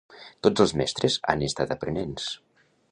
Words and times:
Tots 0.47 0.63
els 0.65 0.73
mestres 0.81 1.19
han 1.35 1.45
estat 1.49 1.77
aprenents. 1.77 2.31